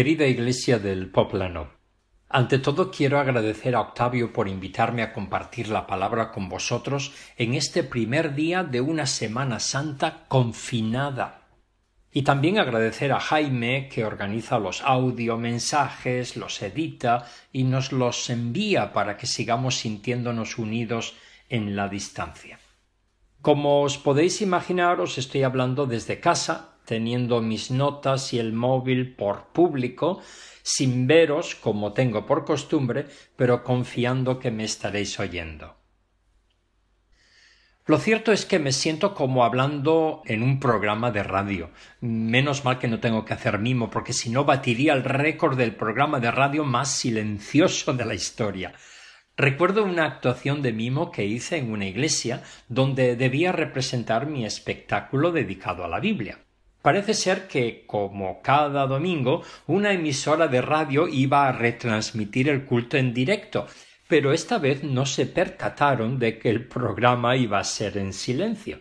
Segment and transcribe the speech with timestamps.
[0.00, 1.72] Querida Iglesia del Poplano,
[2.30, 7.52] ante todo quiero agradecer a Octavio por invitarme a compartir la palabra con vosotros en
[7.52, 11.48] este primer día de una Semana Santa confinada.
[12.10, 18.30] Y también agradecer a Jaime que organiza los audio mensajes, los edita y nos los
[18.30, 21.14] envía para que sigamos sintiéndonos unidos
[21.50, 22.58] en la distancia.
[23.42, 29.14] Como os podéis imaginar, os estoy hablando desde casa, teniendo mis notas y el móvil
[29.14, 30.20] por público,
[30.64, 33.06] sin veros como tengo por costumbre,
[33.36, 35.76] pero confiando que me estaréis oyendo.
[37.86, 41.70] Lo cierto es que me siento como hablando en un programa de radio.
[42.00, 45.76] Menos mal que no tengo que hacer mimo, porque si no batiría el récord del
[45.76, 48.74] programa de radio más silencioso de la historia.
[49.36, 55.30] Recuerdo una actuación de mimo que hice en una iglesia donde debía representar mi espectáculo
[55.30, 56.40] dedicado a la Biblia.
[56.82, 62.96] Parece ser que, como cada domingo, una emisora de radio iba a retransmitir el culto
[62.96, 63.66] en directo,
[64.08, 68.80] pero esta vez no se percataron de que el programa iba a ser en silencio.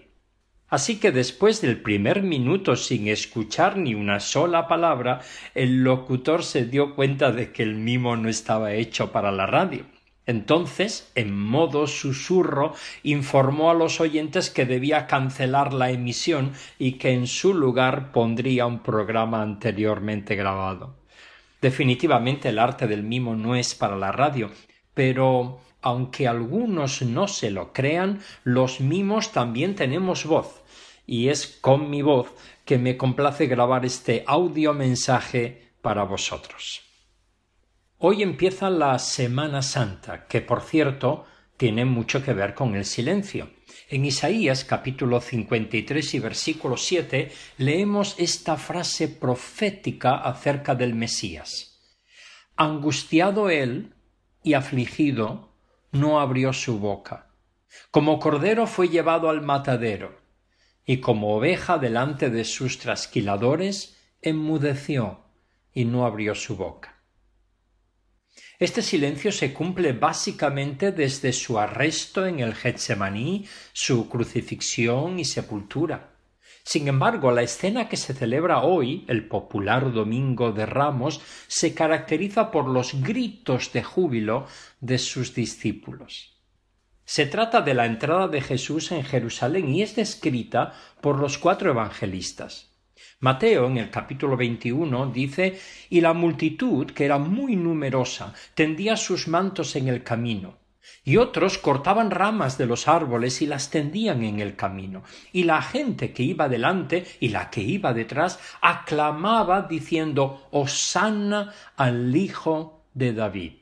[0.69, 5.19] Así que después del primer minuto sin escuchar ni una sola palabra,
[5.53, 9.85] el locutor se dio cuenta de que el mimo no estaba hecho para la radio.
[10.29, 17.13] Entonces, en modo susurro, informó a los oyentes que debía cancelar la emisión y que
[17.13, 20.97] en su lugar pondría un programa anteriormente grabado.
[21.63, 24.51] Definitivamente el arte del mimo no es para la radio,
[24.94, 30.62] pero aunque algunos no se lo crean, los mimos también tenemos voz,
[31.07, 32.35] y es con mi voz
[32.66, 36.88] que me complace grabar este audio mensaje para vosotros.
[38.01, 41.25] Hoy empieza la Semana Santa, que por cierto
[41.57, 43.49] tiene mucho que ver con el silencio.
[43.89, 51.77] En Isaías capítulo 53 y versículo 7 leemos esta frase profética acerca del Mesías.
[52.55, 53.95] Angustiado él
[54.43, 55.57] y afligido,
[55.91, 57.33] no abrió su boca.
[57.91, 60.21] Como cordero fue llevado al matadero,
[60.85, 65.25] y como oveja delante de sus trasquiladores, enmudeció
[65.73, 66.98] y no abrió su boca.
[68.59, 76.17] Este silencio se cumple básicamente desde su arresto en el Getsemaní, su crucifixión y sepultura.
[76.65, 82.51] Sin embargo, la escena que se celebra hoy, el popular Domingo de Ramos, se caracteriza
[82.51, 84.45] por los gritos de júbilo
[84.81, 86.38] de sus discípulos.
[87.05, 91.71] Se trata de la entrada de Jesús en Jerusalén y es descrita por los cuatro
[91.71, 92.69] evangelistas.
[93.19, 95.60] Mateo en el capítulo 21 dice
[95.90, 100.57] y la multitud, que era muy numerosa, tendía sus mantos en el camino.
[101.04, 105.04] Y otros cortaban ramas de los árboles y las tendían en el camino.
[105.31, 112.16] Y la gente que iba delante y la que iba detrás aclamaba diciendo Hosanna al
[112.16, 113.54] Hijo de David.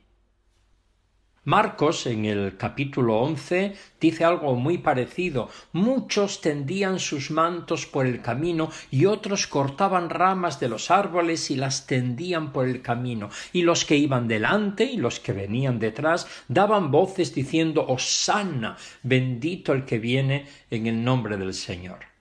[1.48, 5.48] Marcos, en el capítulo once, dice algo muy parecido.
[5.72, 11.56] Muchos tendían sus mantos por el camino y otros cortaban ramas de los árboles y
[11.56, 13.30] las tendían por el camino.
[13.54, 19.72] Y los que iban delante y los que venían detrás daban voces diciendo Hosanna, bendito
[19.72, 22.17] el que viene en el nombre del Señor.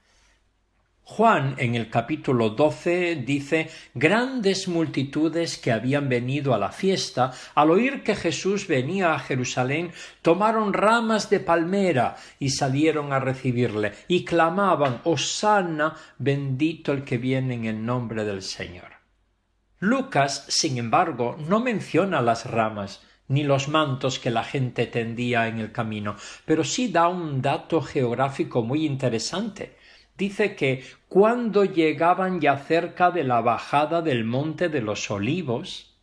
[1.09, 7.71] Juan en el capítulo doce dice grandes multitudes que habían venido a la fiesta, al
[7.71, 14.25] oír que Jesús venía a Jerusalén, tomaron ramas de palmera y salieron a recibirle, y
[14.25, 18.91] clamaban Hosanna, bendito el que viene en el nombre del Señor.
[19.79, 25.59] Lucas, sin embargo, no menciona las ramas, ni los mantos que la gente tendía en
[25.59, 29.77] el camino, pero sí da un dato geográfico muy interesante
[30.17, 35.95] dice que cuando llegaban ya cerca de la bajada del monte de los olivos,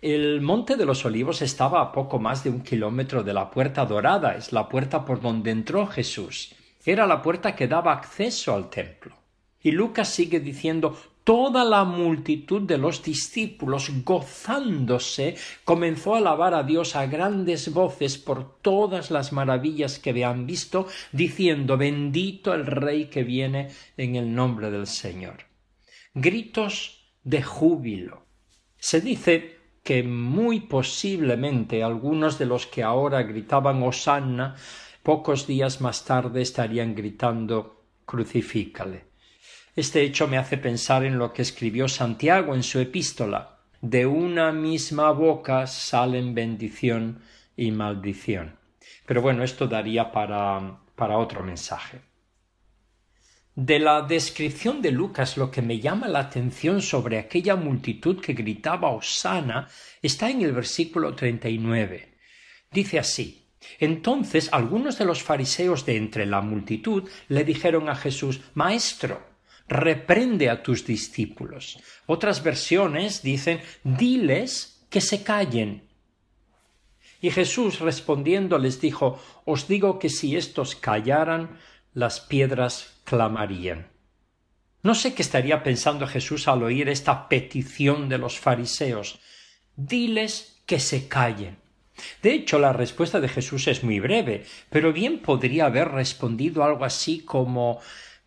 [0.00, 3.84] el monte de los olivos estaba a poco más de un kilómetro de la puerta
[3.84, 6.54] dorada, es la puerta por donde entró Jesús.
[6.84, 9.16] Era la puerta que daba acceso al templo.
[9.60, 10.96] Y Lucas sigue diciendo
[11.28, 18.16] toda la multitud de los discípulos, gozándose, comenzó a alabar a Dios a grandes voces
[18.16, 24.34] por todas las maravillas que habían visto, diciendo Bendito el Rey que viene en el
[24.34, 25.40] nombre del Señor.
[26.14, 28.24] Gritos de júbilo.
[28.78, 34.56] Se dice que muy posiblemente algunos de los que ahora gritaban Hosanna,
[35.02, 39.07] pocos días más tarde estarían gritando Crucifícale.
[39.78, 43.60] Este hecho me hace pensar en lo que escribió Santiago en su epístola.
[43.80, 47.20] De una misma boca salen bendición
[47.56, 48.56] y maldición.
[49.06, 52.00] Pero bueno, esto daría para, para otro mensaje.
[53.54, 58.32] De la descripción de Lucas lo que me llama la atención sobre aquella multitud que
[58.32, 59.68] gritaba Osana
[60.02, 62.16] está en el versículo treinta y nueve.
[62.72, 63.46] Dice así
[63.78, 69.27] Entonces algunos de los fariseos de entre la multitud le dijeron a Jesús Maestro,
[69.68, 71.78] reprende a tus discípulos.
[72.06, 75.88] Otras versiones dicen diles que se callen.
[77.20, 81.58] Y Jesús respondiendo les dijo Os digo que si éstos callaran,
[81.92, 83.88] las piedras clamarían.
[84.82, 89.18] No sé qué estaría pensando Jesús al oír esta petición de los fariseos.
[89.74, 91.58] Diles que se callen.
[92.22, 96.84] De hecho, la respuesta de Jesús es muy breve, pero bien podría haber respondido algo
[96.84, 97.80] así como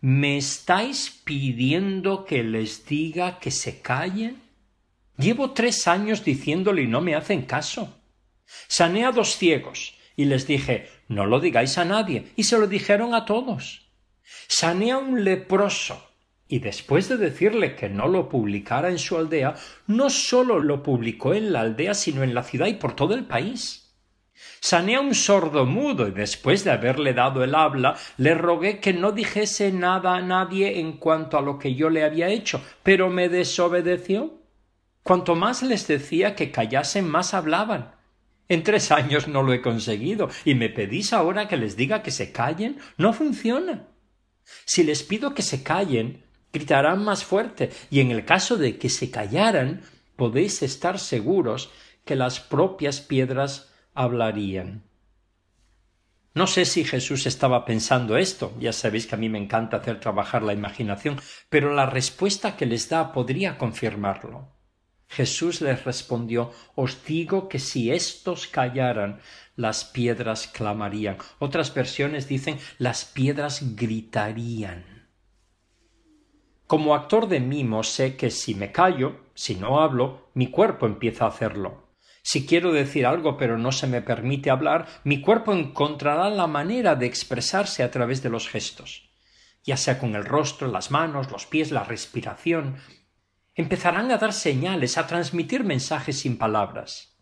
[0.03, 4.41] ¿Me estáis pidiendo que les diga que se callen?
[5.15, 8.01] Llevo tres años diciéndole y no me hacen caso.
[8.67, 12.65] Sané a dos ciegos y les dije no lo digáis a nadie y se lo
[12.65, 13.91] dijeron a todos.
[14.47, 16.03] Sané a un leproso
[16.47, 19.55] y después de decirle que no lo publicara en su aldea,
[19.85, 23.25] no sólo lo publicó en la aldea, sino en la ciudad y por todo el
[23.25, 23.80] país.
[24.59, 28.93] Sané a un sordo mudo y después de haberle dado el habla, le rogué que
[28.93, 33.09] no dijese nada a nadie en cuanto a lo que yo le había hecho, pero
[33.09, 34.39] me desobedeció.
[35.03, 37.95] Cuanto más les decía que callasen, más hablaban.
[38.49, 42.11] En tres años no lo he conseguido, y me pedís ahora que les diga que
[42.11, 42.77] se callen.
[42.97, 43.87] No funciona.
[44.65, 46.23] Si les pido que se callen,
[46.53, 49.81] gritarán más fuerte, y en el caso de que se callaran,
[50.15, 51.71] podéis estar seguros
[52.05, 54.83] que las propias piedras hablarían.
[56.33, 59.99] No sé si Jesús estaba pensando esto, ya sabéis que a mí me encanta hacer
[59.99, 64.47] trabajar la imaginación, pero la respuesta que les da podría confirmarlo.
[65.09, 69.19] Jesús les respondió Os digo que si éstos callaran,
[69.57, 71.17] las piedras clamarían.
[71.39, 75.09] Otras versiones dicen las piedras gritarían.
[76.65, 81.25] Como actor de mimo sé que si me callo, si no hablo, mi cuerpo empieza
[81.25, 81.90] a hacerlo.
[82.23, 86.95] Si quiero decir algo pero no se me permite hablar, mi cuerpo encontrará la manera
[86.95, 89.09] de expresarse a través de los gestos,
[89.63, 92.77] ya sea con el rostro, las manos, los pies, la respiración.
[93.55, 97.17] Empezarán a dar señales, a transmitir mensajes sin palabras.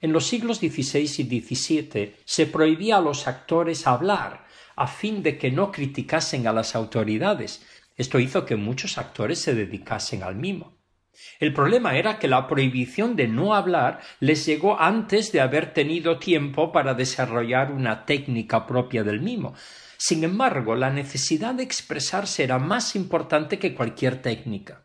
[0.00, 4.46] En los siglos XVI y XVII se prohibía a los actores hablar,
[4.76, 7.66] a fin de que no criticasen a las autoridades.
[7.96, 10.77] Esto hizo que muchos actores se dedicasen al mimo.
[11.40, 16.18] El problema era que la prohibición de no hablar les llegó antes de haber tenido
[16.18, 19.54] tiempo para desarrollar una técnica propia del mimo.
[19.96, 24.84] Sin embargo, la necesidad de expresarse era más importante que cualquier técnica.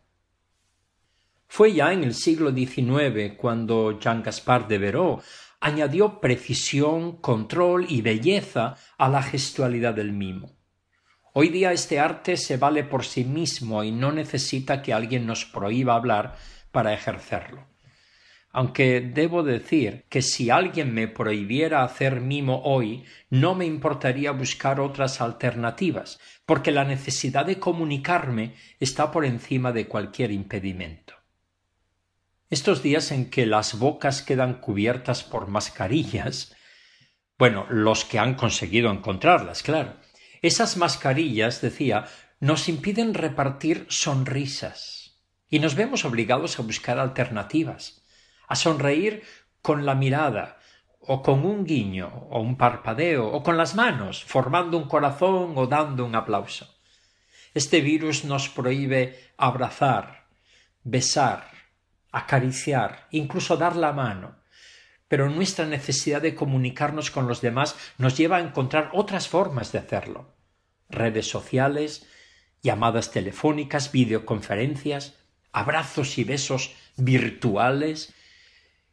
[1.48, 5.22] Fue ya en el siglo XIX cuando Jean Gaspard de Veró
[5.60, 10.63] añadió precisión, control y belleza a la gestualidad del mimo.
[11.36, 15.46] Hoy día este arte se vale por sí mismo y no necesita que alguien nos
[15.46, 16.38] prohíba hablar
[16.72, 17.66] para ejercerlo.
[18.56, 24.80] aunque debo decir que si alguien me prohibiera hacer mimo hoy, no me importaría buscar
[24.80, 31.16] otras alternativas, porque la necesidad de comunicarme está por encima de cualquier impedimento.
[32.52, 36.56] Estos días en que las bocas quedan cubiertas por mascarillas,
[37.40, 39.96] bueno, los que han conseguido encontrarlas, claro,
[40.44, 42.06] esas mascarillas, decía,
[42.40, 45.18] nos impiden repartir sonrisas
[45.50, 48.04] y nos vemos obligados a buscar alternativas
[48.48, 49.24] a sonreír
[49.62, 50.60] con la mirada,
[51.00, 55.68] o con un guiño, o un parpadeo, o con las manos, formando un corazón o
[55.68, 56.74] dando un aplauso.
[57.54, 60.28] Este virus nos prohíbe abrazar,
[60.84, 61.48] besar,
[62.12, 64.36] acariciar, incluso dar la mano.
[65.08, 69.80] Pero nuestra necesidad de comunicarnos con los demás nos lleva a encontrar otras formas de
[69.80, 70.33] hacerlo.
[70.94, 72.08] Redes sociales,
[72.62, 75.16] llamadas telefónicas, videoconferencias,
[75.52, 78.14] abrazos y besos virtuales,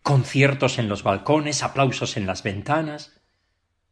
[0.02, 3.16] conciertos en los balcones, aplausos en las ventanas.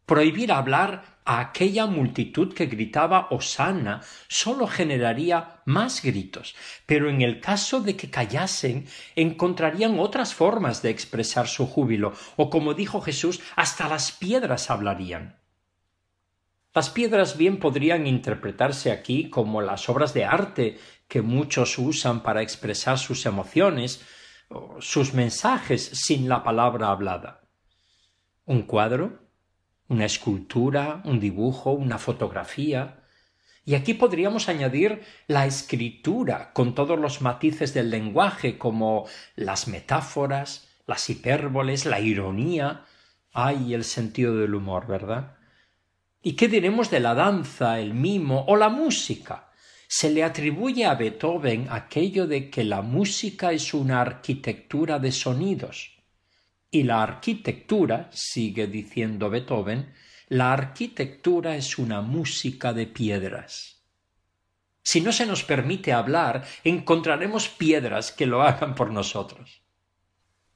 [0.07, 7.41] Prohibir hablar a aquella multitud que gritaba Hosanna sólo generaría más gritos, pero en el
[7.41, 8.87] caso de que callasen
[9.17, 15.37] encontrarían otras formas de expresar su júbilo, o como dijo Jesús, hasta las piedras hablarían.
[16.75, 22.43] Las piedras bien podrían interpretarse aquí como las obras de arte que muchos usan para
[22.43, 24.05] expresar sus emociones,
[24.79, 27.41] sus mensajes sin la palabra hablada.
[28.45, 29.19] Un cuadro,
[29.89, 33.03] una escultura, un dibujo, una fotografía.
[33.65, 39.07] Y aquí podríamos añadir la escritura con todos los matices del lenguaje como
[39.37, 42.85] las metáforas, las hipérboles, la ironía.
[43.33, 45.38] Ay, el sentido del humor, ¿verdad?
[46.23, 49.49] ¿Y qué diremos de la danza, el mimo o la música?
[49.91, 55.97] se le atribuye a Beethoven aquello de que la música es una arquitectura de sonidos.
[56.71, 59.95] Y la arquitectura, sigue diciendo Beethoven,
[60.29, 63.83] la arquitectura es una música de piedras.
[64.83, 69.63] Si no se nos permite hablar, encontraremos piedras que lo hagan por nosotros.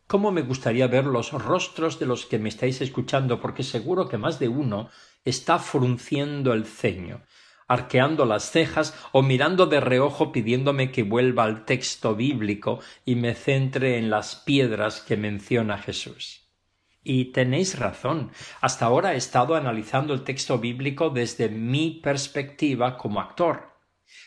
[0.06, 3.40] ¿Cómo me gustaría ver los rostros de los que me estáis escuchando?
[3.40, 4.90] Porque seguro que más de uno
[5.24, 7.22] está frunciendo el ceño,
[7.68, 13.34] arqueando las cejas o mirando de reojo pidiéndome que vuelva al texto bíblico y me
[13.34, 16.42] centre en las piedras que menciona Jesús.
[17.04, 18.30] Y tenéis razón.
[18.60, 23.72] Hasta ahora he estado analizando el texto bíblico desde mi perspectiva como actor.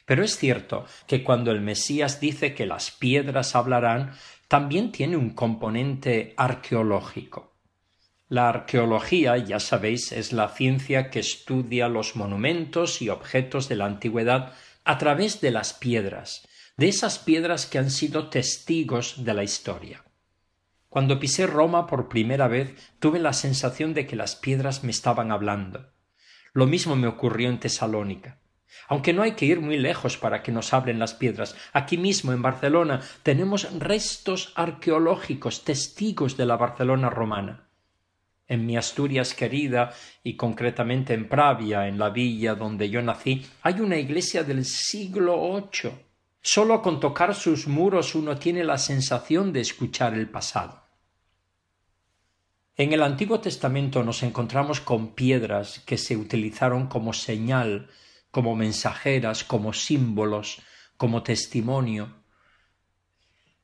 [0.05, 4.13] Pero es cierto que cuando el Mesías dice que las piedras hablarán,
[4.47, 7.54] también tiene un componente arqueológico.
[8.27, 13.85] La arqueología, ya sabéis, es la ciencia que estudia los monumentos y objetos de la
[13.85, 14.53] antigüedad
[14.83, 20.05] a través de las piedras, de esas piedras que han sido testigos de la historia.
[20.89, 25.31] Cuando pisé Roma por primera vez tuve la sensación de que las piedras me estaban
[25.31, 25.91] hablando.
[26.51, 28.39] Lo mismo me ocurrió en Tesalónica.
[28.87, 32.33] Aunque no hay que ir muy lejos para que nos hablen las piedras, aquí mismo
[32.33, 37.64] en Barcelona tenemos restos arqueológicos testigos de la Barcelona romana
[38.47, 43.79] en mi Asturias querida y concretamente en Pravia, en la villa donde yo nací, hay
[43.79, 45.91] una iglesia del siglo VIII.
[46.41, 50.83] Solo con tocar sus muros uno tiene la sensación de escuchar el pasado.
[52.77, 57.89] En el Antiguo Testamento nos encontramos con piedras que se utilizaron como señal,
[58.31, 60.61] como mensajeras, como símbolos,
[60.97, 62.24] como testimonio.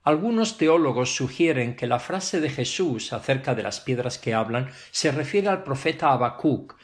[0.04, 5.12] Algunos teólogos sugieren que la frase de Jesús acerca de las piedras que hablan se
[5.12, 6.76] refiere al profeta Habacuc.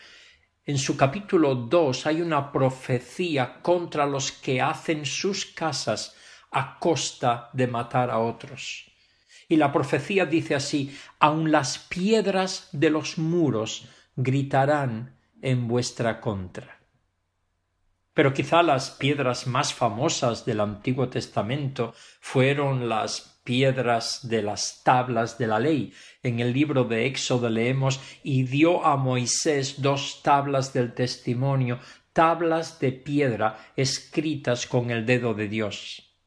[0.66, 6.16] En su capítulo dos hay una profecía contra los que hacen sus casas
[6.52, 8.92] a costa de matar a otros.
[9.50, 16.77] Y la profecía dice así aun las piedras de los muros gritarán en vuestra contra.
[18.18, 25.38] Pero quizá las piedras más famosas del Antiguo Testamento fueron las piedras de las tablas
[25.38, 25.94] de la ley.
[26.24, 31.78] En el libro de Éxodo leemos y dio a Moisés dos tablas del testimonio,
[32.12, 36.18] tablas de piedra escritas con el dedo de Dios.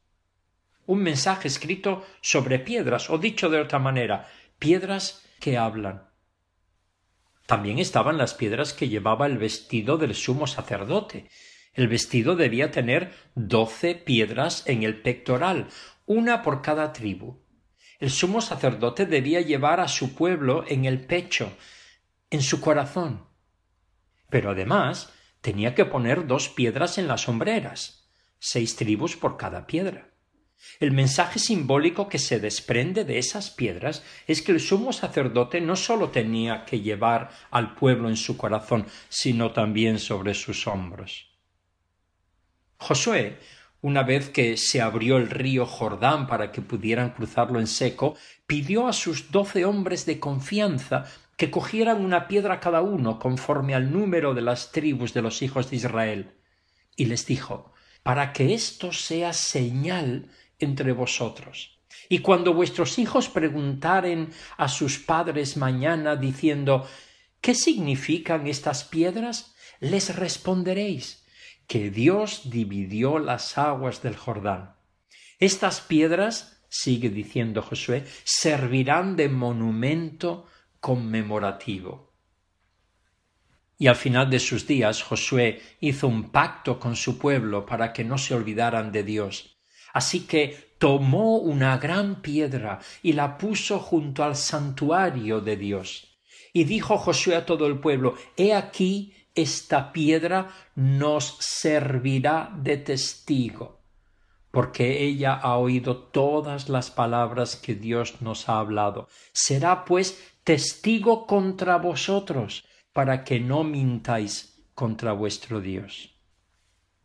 [0.85, 4.29] Un mensaje escrito sobre piedras, o dicho de otra manera,
[4.59, 6.07] piedras que hablan.
[7.47, 11.27] También estaban las piedras que llevaba el vestido del sumo sacerdote,
[11.73, 15.67] el vestido debía tener doce piedras en el pectoral,
[16.05, 17.39] una por cada tribu.
[17.99, 21.53] El sumo sacerdote debía llevar a su pueblo en el pecho,
[22.29, 23.25] en su corazón.
[24.29, 28.09] Pero además tenía que poner dos piedras en las sombreras,
[28.39, 30.09] seis tribus por cada piedra.
[30.79, 35.75] El mensaje simbólico que se desprende de esas piedras es que el sumo sacerdote no
[35.75, 41.30] sólo tenía que llevar al pueblo en su corazón, sino también sobre sus hombros.
[42.81, 43.37] Josué,
[43.81, 48.15] una vez que se abrió el río Jordán para que pudieran cruzarlo en seco,
[48.47, 51.05] pidió a sus doce hombres de confianza
[51.37, 55.69] que cogieran una piedra cada uno conforme al número de las tribus de los hijos
[55.69, 56.31] de Israel.
[56.95, 57.71] Y les dijo
[58.01, 61.77] para que esto sea señal entre vosotros.
[62.09, 66.87] Y cuando vuestros hijos preguntaren a sus padres mañana diciendo
[67.41, 69.53] ¿Qué significan estas piedras?
[69.79, 71.20] les responderéis
[71.71, 74.75] que Dios dividió las aguas del Jordán.
[75.39, 80.47] Estas piedras, sigue diciendo Josué, servirán de monumento
[80.81, 82.11] conmemorativo.
[83.77, 88.03] Y al final de sus días Josué hizo un pacto con su pueblo para que
[88.03, 89.57] no se olvidaran de Dios.
[89.93, 96.19] Así que tomó una gran piedra y la puso junto al santuario de Dios.
[96.51, 103.81] Y dijo Josué a todo el pueblo He aquí esta piedra nos servirá de testigo,
[104.51, 109.07] porque ella ha oído todas las palabras que Dios nos ha hablado.
[109.31, 116.15] Será pues testigo contra vosotros, para que no mintáis contra vuestro Dios.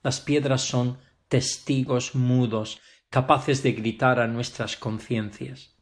[0.02, 2.80] Las piedras son testigos mudos,
[3.11, 5.76] capaces de gritar a nuestras conciencias.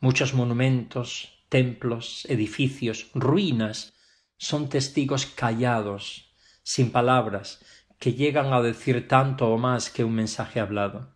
[0.00, 3.93] Muchos monumentos, templos, edificios, ruinas
[4.44, 6.30] son testigos callados,
[6.62, 7.64] sin palabras,
[7.98, 11.14] que llegan a decir tanto o más que un mensaje hablado.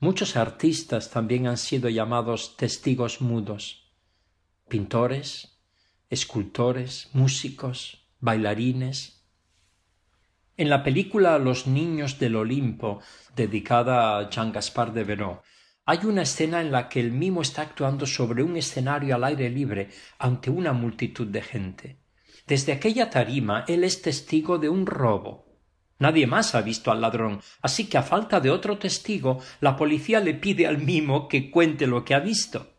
[0.00, 3.92] Muchos artistas también han sido llamados testigos mudos,
[4.68, 5.60] pintores,
[6.10, 9.24] escultores, músicos, bailarines.
[10.56, 13.00] En la película Los niños del Olimpo,
[13.36, 15.44] dedicada a Jean Gaspar de Veró,
[15.90, 19.48] hay una escena en la que el mimo está actuando sobre un escenario al aire
[19.48, 21.96] libre ante una multitud de gente.
[22.46, 25.46] Desde aquella tarima él es testigo de un robo.
[25.98, 30.20] Nadie más ha visto al ladrón, así que a falta de otro testigo, la policía
[30.20, 32.70] le pide al mimo que cuente lo que ha visto.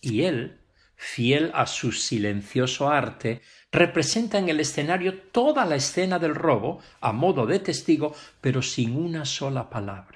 [0.00, 0.62] Y él,
[0.96, 7.12] fiel a su silencioso arte, representa en el escenario toda la escena del robo, a
[7.12, 10.15] modo de testigo, pero sin una sola palabra.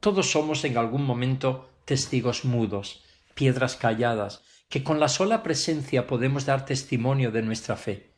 [0.00, 3.04] Todos somos en algún momento testigos mudos,
[3.34, 8.12] piedras calladas, que con la sola presencia podemos dar testimonio de nuestra fe.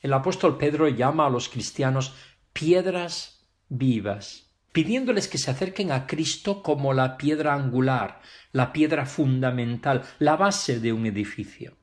[0.00, 2.14] El apóstol Pedro llama a los cristianos
[2.52, 8.20] piedras vivas, pidiéndoles que se acerquen a Cristo como la piedra angular,
[8.52, 11.76] la piedra fundamental, la base de un edificio.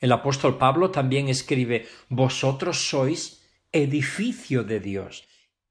[0.00, 3.42] El apóstol Pablo también escribe Vosotros sois
[3.72, 5.26] edificio de Dios,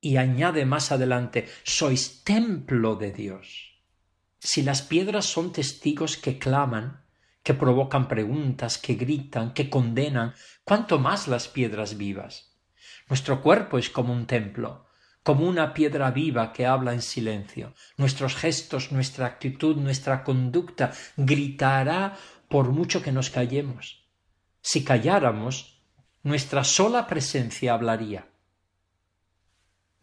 [0.06, 3.74] y añade más adelante sois templo de Dios.
[4.38, 7.02] Si las piedras son testigos que claman,
[7.42, 12.54] que provocan preguntas, que gritan, que condenan, cuánto más las piedras vivas.
[13.10, 14.86] Nuestro cuerpo es como un templo,
[15.24, 17.74] como una piedra viva que habla en silencio.
[17.98, 22.16] Nuestros gestos, nuestra actitud, nuestra conducta gritará
[22.48, 24.06] por mucho que nos callemos.
[24.62, 25.82] Si calláramos,
[26.22, 28.35] nuestra sola presencia hablaría.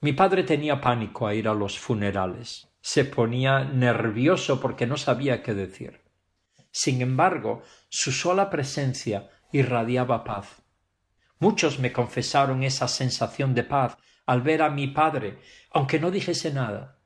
[0.02, 2.68] Mi padre tenía pánico a ir a los funerales.
[2.80, 6.00] Se ponía nervioso porque no sabía qué decir.
[6.72, 10.64] Sin embargo, su sola presencia irradiaba paz.
[11.38, 15.38] Muchos me confesaron esa sensación de paz al ver a mi padre,
[15.70, 16.98] aunque no dijese nada.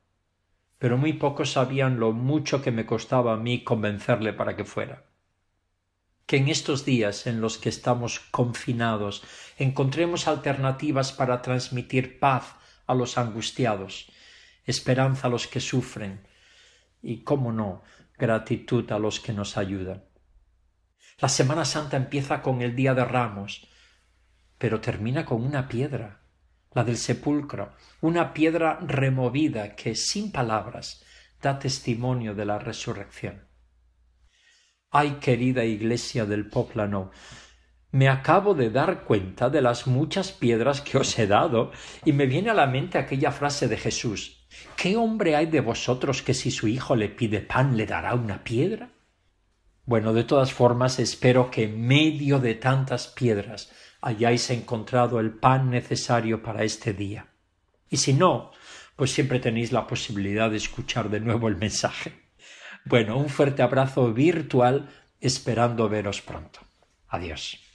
[0.79, 5.05] Pero muy pocos sabían lo mucho que me costaba a mí convencerle para que fuera.
[6.25, 9.23] Que en estos días en los que estamos confinados
[9.59, 12.55] encontremos alternativas para transmitir paz
[12.87, 14.11] a los angustiados,
[14.65, 16.27] esperanza a los que sufren
[17.01, 17.83] y, cómo no,
[18.17, 20.03] gratitud a los que nos ayudan.
[21.19, 23.67] La Semana Santa empieza con el Día de Ramos,
[24.57, 26.21] pero termina con una piedra,
[26.73, 31.03] la del sepulcro, una piedra removida que, sin palabras,
[31.41, 33.47] da testimonio de la resurrección.
[34.89, 37.11] Ay, querida iglesia del Poplano,
[37.91, 41.71] me acabo de dar cuenta de las muchas piedras que os he dado
[42.05, 44.37] y me viene a la mente aquella frase de Jesús
[44.75, 48.43] ¿Qué hombre hay de vosotros que si su hijo le pide pan le dará una
[48.43, 48.89] piedra?
[49.85, 53.71] Bueno, de todas formas espero que en medio de tantas piedras
[54.01, 57.27] hayáis encontrado el pan necesario para este día.
[57.89, 58.51] Y si no,
[58.95, 62.13] pues siempre tenéis la posibilidad de escuchar de nuevo el mensaje.
[62.85, 66.59] Bueno, un fuerte abrazo virtual esperando veros pronto.
[67.07, 67.66] Adiós.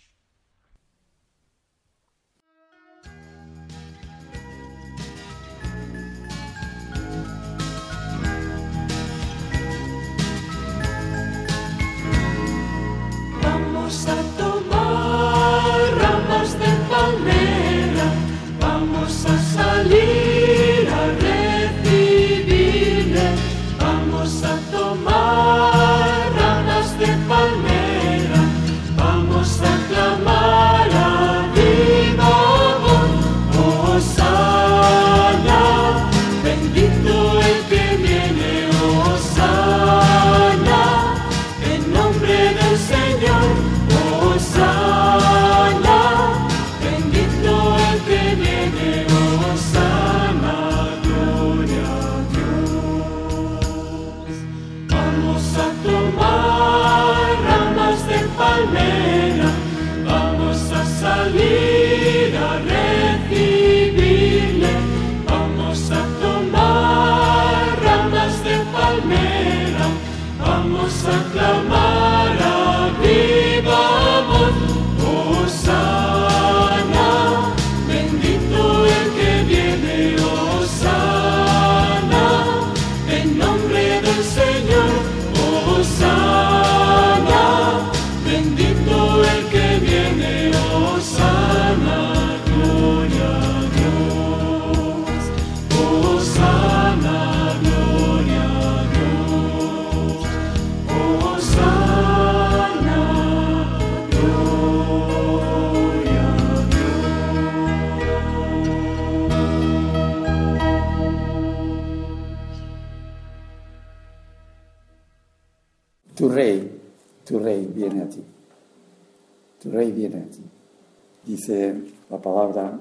[121.25, 121.75] Dice
[122.11, 122.81] la palabra,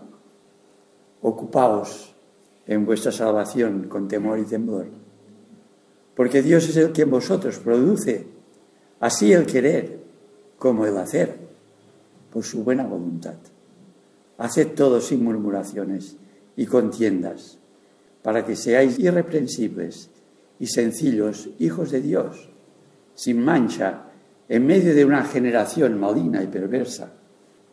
[1.21, 2.13] ocupaos
[2.65, 4.87] en vuestra salvación con temor y temblor.
[6.15, 8.27] Porque Dios es el que en vosotros produce
[8.99, 9.99] así el querer
[10.57, 11.37] como el hacer,
[12.31, 13.35] por su buena voluntad.
[14.37, 16.15] Haced todo sin murmuraciones
[16.55, 17.57] y contiendas,
[18.21, 20.09] para que seáis irreprensibles
[20.59, 22.49] y sencillos hijos de Dios,
[23.15, 24.03] sin mancha,
[24.47, 27.11] en medio de una generación maligna y perversa,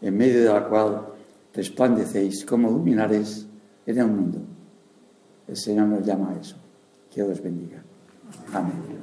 [0.01, 1.07] en medio de la cual
[1.55, 3.47] resplandecéis como luminares
[3.87, 4.39] en el mundo.
[5.47, 6.57] El Señor nos llama a eso.
[7.11, 7.83] Que Dios bendiga.
[8.53, 8.98] Amén.